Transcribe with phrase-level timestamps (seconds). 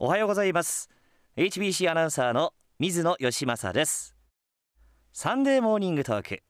[0.00, 0.88] おはようございます。
[1.36, 4.14] HBC アナウンサーの水野義政です。
[5.12, 6.44] サンデーモーニングトーク。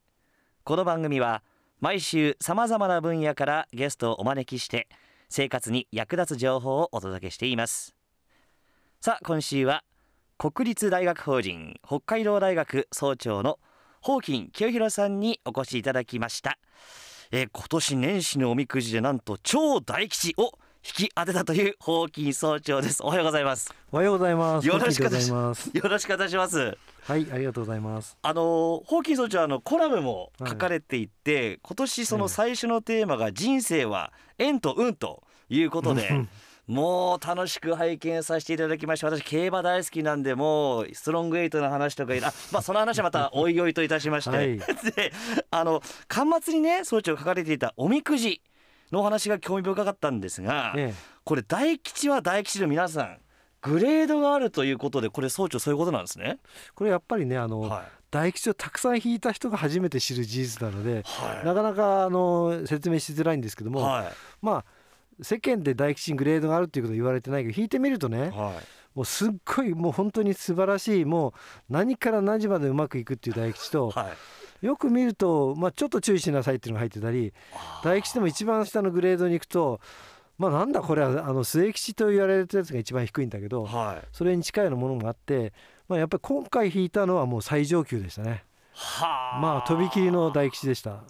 [0.64, 1.42] この番組は
[1.80, 4.86] 毎週さまざまな分野からゲストをお招きして
[5.30, 7.94] 生活に役立つ情報をお届けしています。
[9.00, 9.82] さあ今週は
[10.36, 13.58] 国立大学法人北海道大学総長の
[14.02, 16.58] ホーキン清弘さんにお越しいただきました。
[17.30, 20.52] え今年年始のおみくじでなんと超大吉を
[20.88, 23.02] 引き当てたというホーキン総長です。
[23.02, 23.74] おはようございます。
[23.92, 24.66] おはようございます。
[24.66, 25.70] よろしくお願いします。
[25.74, 26.78] よろしくお願いします。
[27.02, 28.16] はい、ありがとうございます。
[28.22, 36.28] あのホーキン総長はあのコラムも書かれていて、今年その最初のテーマが人生は縁と運ということでうん。
[36.68, 39.08] もう楽しく拝見させていただきました。
[39.08, 44.58] 私競馬大好きなんでもうストロングエイトの話とかあまあその話はまたおいおいといたしまして、はい。
[44.94, 45.12] で
[45.50, 48.42] あの巻末にね総長が書かれていたおみくじ
[48.92, 53.18] のお話が興味深かったんですが、えこれ大吉は大吉の皆さん
[53.62, 56.38] グレードがあるということでこれ総長そういうことなんですね。
[56.74, 57.82] これやっぱりね、あの、はい。
[58.10, 61.02] 大吉をたくさん引いた人が初めて知る事実なので。
[61.04, 61.46] はい。
[61.46, 64.12] なかなかあの説明しづらいんですけども、はい。
[64.40, 64.64] まあ
[65.20, 68.88] 世間で大吉にグレードがあるっていうことは言われてないけど引いてみるとねはい。
[68.94, 71.32] もうすっごいもう本当に素晴らしいもう
[71.72, 74.06] 何から何時までうまくいくっていう大吉とはい
[74.60, 77.32] よく見ると、まあ、ちょっと注意しなさいっていうのが入ってたり
[77.84, 79.80] 大吉でも一番下のグレードに行くと
[80.38, 84.08] まあなんだこれはあの末吉と言われるやつが一番低いんだけどはい。
[84.12, 85.52] それに近いようなものがあって、
[85.88, 88.44] まあ、やっぱり今回引いたのはもう最上級でしたね。
[88.72, 89.40] はあ。
[89.40, 91.02] まあとびきりの大吉でした。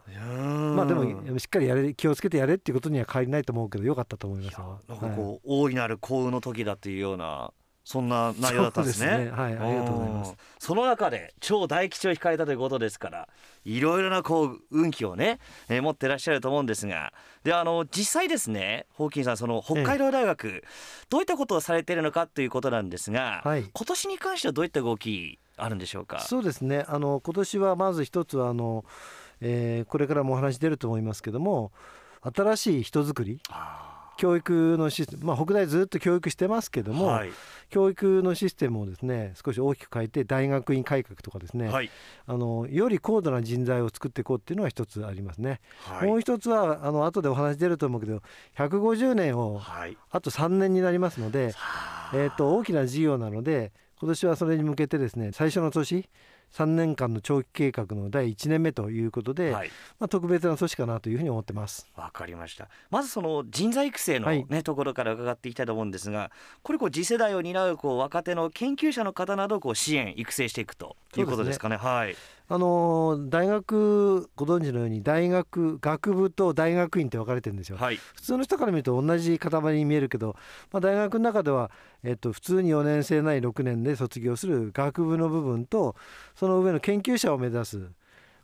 [0.71, 4.81] まあでもしっかりやれ気をつけてやれっていうことには変わりないと思うけどよかったと思いますよ。
[4.89, 7.53] なんかはいこう、大いなる幸運の時だっていうような
[7.91, 9.25] そんな内容だったんですね。
[9.25, 9.31] ね。
[9.31, 10.33] はいありがとうございます。
[10.33, 13.29] んその中で超大吉を引かれたということですから
[13.65, 15.39] いろいろなこう運気をね、
[15.71, 20.65] えー持ってらっしゃると思うんですがであの実際ですねホーキンさんその北海道大学、
[21.09, 23.63] どういったことをされているのかということなんですが、はい。
[23.73, 26.21] 今年に関してはどういった動きあるんでしょうか？
[26.21, 26.85] そうですね。
[26.89, 28.85] あの今年はまず一つはあの、
[29.41, 31.73] えーこれからもお話出ると思いますけども
[32.21, 37.31] 新しい人づくりあ教育のシステム、まあ、北大ずっと教育してますけども、ーはい。
[37.71, 41.91] 教育のシステムをですね少し大きく変えて大学院改革とかですね、はい。
[42.27, 46.09] あのより高度な人材を作っていこうっていうのが一つありますね、はい。
[46.09, 48.23] もう一つはあの後でお話出ると思うけど
[48.57, 49.97] 150年をはい。
[50.11, 51.55] あと3年になりますので、
[52.13, 56.09] えー、と大きな事業なので今年はそれに向けてですね最初の年
[56.53, 59.71] 3年間の長期計画の第1年目ということで、はい。
[59.99, 61.89] まあ、特別な年かなというふうに思ってます。
[61.97, 62.69] わかりました。
[62.91, 64.63] まずその人材育成の、ねはい。
[64.69, 66.31] ところから伺っていきたいと思うんですが
[66.63, 71.77] これこう次世代を担うこう若手の研究者の方などをこう支援育成していくということですかね。
[71.77, 72.17] はい。
[72.51, 77.77] あのー大学ご存知のように大学学部と大学院って分かれてるんですよ。
[77.77, 77.97] はい。
[77.97, 80.35] 普通の人から見ると同じ塊に見えるけど、
[80.73, 81.71] まあ、大学の中では、
[82.03, 85.95] えっと、普通に4年生ない6年で卒業する学部の部分と
[86.37, 87.91] その上の研究者を目指す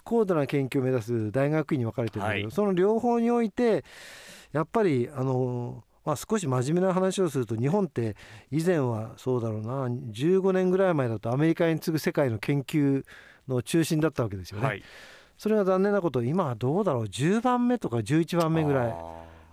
[0.02, 2.52] 高度な研究を目指す大学院に分かれてるんだけど、はい。
[2.52, 3.84] その両方において
[4.52, 8.16] やっぱりあのまあ、少し真面目な話をすると日本って
[8.50, 9.87] 以前はそうだろうな。
[9.87, 13.04] 15年ぐらい前だとアメリカに次ぐ世界の研究
[13.48, 14.66] の中心だったわけですよね。
[14.66, 14.82] はい。
[15.38, 17.04] それが残念なこと今はどうだろう。
[17.04, 18.91] 10番目とか11番目ぐらい。
[18.91, 18.94] あ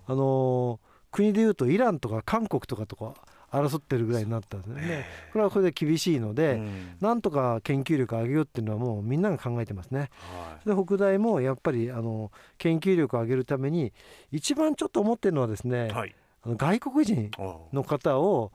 [0.07, 3.13] あのー国でいうとイランとか韓国とかとか
[3.51, 5.05] 争ってるぐらいになったんですね。
[5.33, 6.95] これはこれで厳しいのえで、うん。
[7.01, 10.09] なんとか研究力を上げようっていうのはもうみんなが考えてますね。
[10.21, 10.69] はい。
[10.69, 13.91] で北大もやっぱりあの研究力を上げるために
[14.31, 18.51] 一番ちょっと思ってるのはですね、はいあの外国人おの方を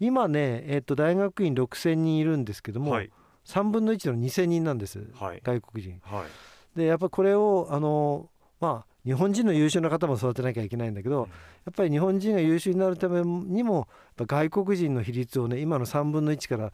[0.00, 3.10] 今ね、えっと大学院6,000人いるんですけども、はい。
[3.44, 5.40] 3分の1の2,000人なんです、はい。
[5.44, 6.00] 外国人。
[6.02, 6.78] はい。
[6.78, 8.28] でやっぱこれをあの
[8.60, 11.28] まあ日本人の優秀な方も育てなきゃいけないんだけど、うん。
[11.28, 11.34] や
[11.70, 16.72] っぱり日本人が優秀になるためにも外国人の比率をね今の3分の1から、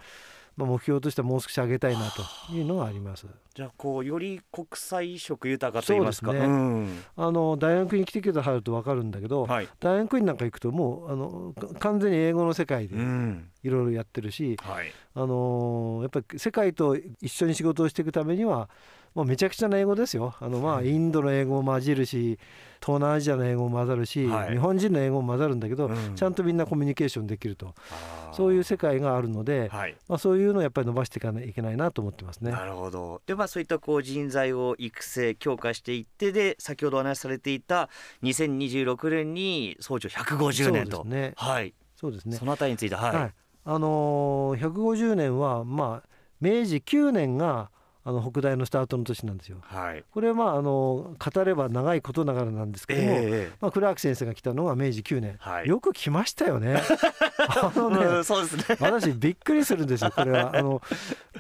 [0.60, 2.22] まあ、目標としてはもう少し上げたいなと
[2.52, 3.26] いうのがあります。
[3.54, 6.32] じゃあこうより国際色豊かと言いますか。
[6.32, 6.54] そうですね。
[6.54, 7.04] ん。
[7.16, 9.68] あの大学に来てくださると分かるんだけど、はい。
[9.80, 13.48] 大学院なんか行くともうあのか完全に英語の世界でうん。
[13.62, 14.92] いろいろやってるし、はい。
[15.14, 18.68] あのやっぱり世界と一緒に仕事をしていくためには
[19.14, 20.34] もうめちゃくちゃな英語ですよ。
[20.40, 22.38] あのまあインドの英語も混じるし
[22.80, 24.52] 東南アジアの英語も混ざるし、はい。
[24.52, 26.14] 日本人の英語も混ざるんだけど、うん。
[26.14, 27.74] ちゃんとみんなコミュニケーションできると。
[28.32, 29.96] そういう世界があるので、はい。
[30.08, 32.50] まあ、そういうのをやっぱり伸ばしていかないといけないなと思ってますね。
[32.50, 33.22] なるほど。
[33.26, 37.88] でまあそういったこう人材を育成強化していってで先ほどお話しされていた
[38.22, 40.98] 2026年に総長150年と。
[40.98, 41.32] そうですね。
[41.36, 41.74] はい。
[41.96, 42.36] そうですね。
[42.36, 43.34] そのあたりについてはい、はい。
[43.64, 46.08] あのー150年はまあ
[46.40, 47.70] 明治9年が
[48.02, 49.58] あの北大のスタートの年なんですよ。
[49.62, 50.04] はい。
[50.10, 55.68] これはまああの語れば長いことながらなんですけども、えまあ、クラーク先生が来たのは明治9年、はい。
[55.68, 56.80] よく来ましたよね。
[57.38, 58.76] あのね、うんそうですね。
[58.80, 60.56] 私びっくりするんですよこれは。
[60.56, 60.80] あの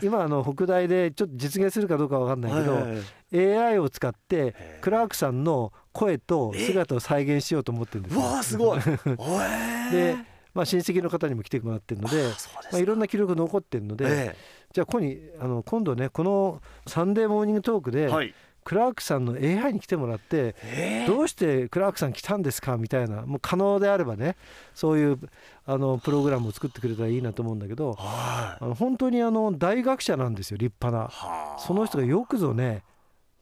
[0.02, 2.84] 今あの北大でちょっと実現するかどうかわかんないけど、はい
[3.32, 8.20] AI を使ってクラークさんの声と姿を再現しようと思ってるんですよ。
[8.20, 8.80] うわあすごい。
[9.92, 10.16] で、
[10.52, 12.24] まあ、親戚の方にも来てもらってるので
[12.72, 14.36] まあ、いろんな記録残ってるので、え
[14.72, 18.34] じゃあここにあの今度ねこの「サンデーモーニングトーク」で、えはい。
[18.62, 24.36] クラークさんの AI に来てもらってええどうしてクラークさん来たんですかみたいなもう可能であればね
[24.74, 25.18] そういう
[25.64, 28.64] あのプログラムを作ってくれたらいいなと思うんだけどはい。
[28.64, 31.08] あの本当にあの大学者なんですよ立派な。
[31.08, 31.58] はあ。
[31.58, 32.84] その人がよくぞね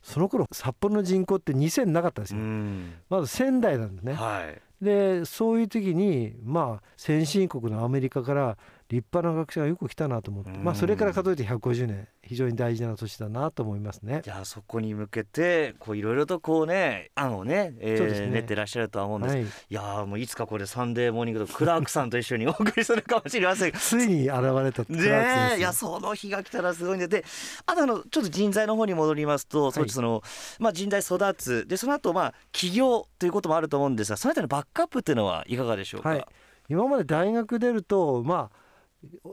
[0.03, 2.93] その頃札幌の人口って2000なかったんですうよん。
[3.11, 4.15] まず1000代なんですね。
[4.15, 4.63] はい。
[4.83, 8.57] でそういう時にまあ先進国のアメリカから
[8.89, 10.51] 立派な学者がよく来たなと思って。
[10.51, 10.65] うん。
[10.65, 14.23] まあそれから数えて150年非常に大事な年だなと思いますね。
[14.25, 18.31] じゃあそこに向けてこういろいろとこうね案をね,、えーね。
[18.31, 19.51] 練ってらっしゃるとは思うんです、い、はい。
[19.69, 23.73] やーもういつかこれサンデーモーニングとクラークさんと一緒にお送りするかもしれません。
[23.73, 27.09] ついに現れたクラークねいやその日が来たらすごいんで。
[27.09, 27.25] で
[27.67, 30.23] あとあのちょっと人材の方に戻りますと、そうその
[30.59, 31.67] まあ、人材育つ。
[31.67, 36.25] でその後まあ起業ということもあると思うんですがそのあたりのバックアップっていうのはいかがでしょうか、はい。
[36.69, 38.68] 今まで大学出るとまあ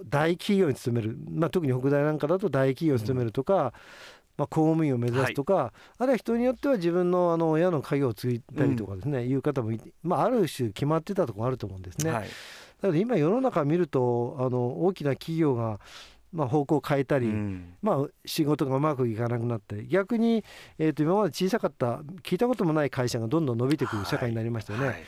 [0.05, 3.73] 大企業に勤める、まあ、特に北大なんかだと大企業に勤めるとか、
[4.37, 12.11] まあ、公務員を目指すとか、あるいは人によっては自分のあの親の家業を継いだりとかですね、いう方もいまあ、ある種決まってたところあると思うんですね。
[12.11, 12.23] はい。
[12.23, 12.27] だ
[12.81, 15.79] けど今世の中見るとあの大きな企業が、
[16.33, 17.73] まあ、方向を変えたり、うん。
[17.81, 20.43] まあ、仕事がうまくいかなくなって逆に、
[20.77, 24.87] えー、と今まで小さかった聞いたこともない会社がどんどん伸びてくる社会になりましたよね。
[24.87, 25.03] はい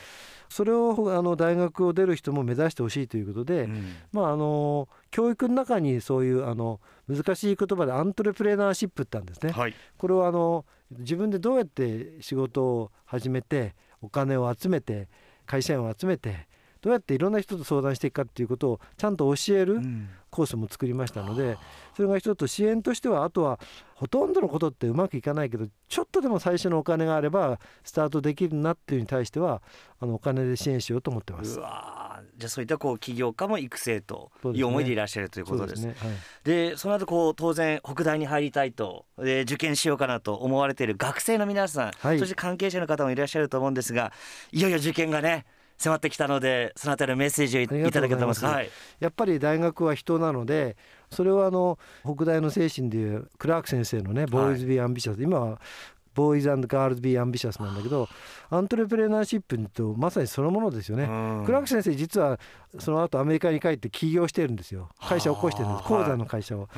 [0.50, 9.52] それをあの大学を出る人も目指してほしいということで、うんまあ、あの教育の中にそういうあの難しい言葉でアントレプレナーシップってあるんですね。
[9.52, 15.10] はいこれはあの自分でどうやって仕事を始めてお金を集めて
[15.46, 16.48] 会社員を集めて
[16.82, 20.10] どうやっていろんな人と相談していくかっていうことをちゃんと教えるうん。
[20.30, 21.58] コースも作りましたので
[21.96, 23.60] それが一つと支援としてはあとは
[23.96, 29.62] ほとんどのことってうまくいかないけどちょっとでも最初のお金があればスタートできるなっていうに対しては
[30.00, 31.58] あのお金で支援しようと思ってます。
[31.58, 31.62] う。
[31.62, 32.40] わー。
[32.40, 35.82] じゃあそういったこう起業家も育成という思いでいらっしゃるということです。
[35.82, 35.98] そうね。
[36.00, 36.10] はい。
[36.44, 42.20] でその後こう当然北大に入りたいとで受験しようかなと思われている学生の皆さん、はい。
[42.20, 44.12] そして関係者の方もいらっしゃると思うんですが
[44.52, 45.46] いよいよ受験がね
[45.78, 48.44] 迫ってきたのでそのあたりのメッセージをいただけます。
[48.44, 48.70] はい。
[49.00, 50.76] やっぱり大学は人なので
[51.12, 58.10] それはあの北大の精神でいうクラーク先生のね「Boys be ambitious」今は「Boys girls be ambitious」なんだけど
[58.50, 61.04] アントレプレナーシップとまさにそのものですよね。
[61.04, 61.44] うん。
[61.46, 62.40] クラーク先生実は
[62.80, 64.90] その後アメリカに帰って起業してるんですよ。
[65.00, 65.92] 会社を起こしてるんです。
[65.94, 66.70] はあ鉱山の会社を。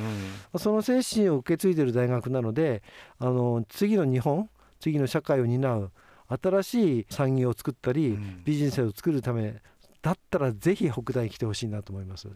[0.53, 0.59] うん。
[0.59, 2.83] その精神を受け継いでる大学なので
[3.17, 4.49] あの次の日本
[4.81, 5.91] 次の社会を担う
[6.41, 8.43] 新しい産業を作ったり、うん。
[8.43, 9.61] ビジネスを作るため
[10.01, 12.27] だったらぜひ北大に来てほしいなと思います。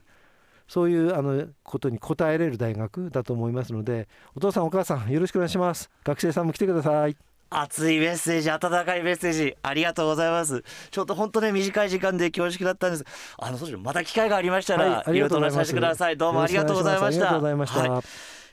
[0.67, 5.89] そういうあのことに応えれる大学だと思いますのでお父さんお母さんよろしくお願いします。
[6.03, 7.17] 学生さんも来てください。
[7.49, 10.63] 熱いメッセージ温かいメッセージありがとうございます。
[10.89, 13.05] ちょっと本当ね短い時間で恐縮だったんです。
[13.37, 15.65] あのそうまた機会がありましたら、はいありいろいろとおがとうございます。
[15.65, 16.17] 話しさせてください。
[16.17, 17.25] どうもありがとうございました。
[17.25, 18.03] ありがとうございました、はい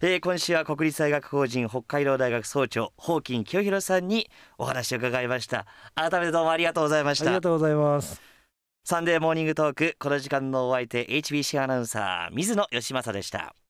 [0.02, 5.66] えー今週は国立大学法人北海道大学総長ホーキン清弘さんにお話を伺いました。
[5.94, 7.26] 改めてどうもありがとうございました。
[7.26, 8.22] ありがとうございます。
[8.82, 13.54] サンデーモーニングトークこの時間のお相手 HBC アナウンサー水野義政でした